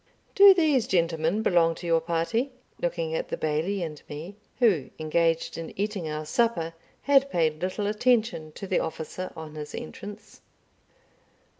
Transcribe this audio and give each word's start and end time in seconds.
Do 0.33 0.55
these 0.55 0.87
gentlemen 0.87 1.43
belong 1.43 1.75
to 1.75 1.85
your 1.85 2.01
party?" 2.01 2.49
looking 2.81 3.13
at 3.13 3.27
the 3.27 3.37
Bailie 3.37 3.83
and 3.83 4.01
me, 4.09 4.35
who, 4.57 4.89
engaged 4.97 5.59
in 5.59 5.79
eating 5.79 6.09
our 6.09 6.25
supper, 6.25 6.73
had 7.03 7.29
paid 7.29 7.61
little 7.61 7.85
attention 7.85 8.51
to 8.53 8.65
the 8.65 8.79
officer 8.79 9.31
on 9.35 9.53
his 9.53 9.75
entrance. 9.75 10.41